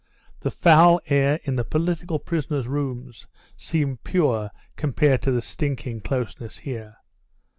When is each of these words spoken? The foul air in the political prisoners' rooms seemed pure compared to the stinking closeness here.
The 0.39 0.49
foul 0.49 0.99
air 1.09 1.39
in 1.43 1.57
the 1.57 1.63
political 1.63 2.17
prisoners' 2.17 2.67
rooms 2.67 3.27
seemed 3.55 4.03
pure 4.03 4.49
compared 4.75 5.21
to 5.21 5.31
the 5.31 5.43
stinking 5.43 6.01
closeness 6.01 6.57
here. 6.57 6.97